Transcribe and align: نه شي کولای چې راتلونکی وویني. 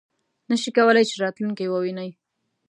نه 0.49 0.55
شي 0.61 0.69
کولای 0.77 1.05
چې 1.09 1.15
راتلونکی 1.23 1.65
وویني. 1.69 2.09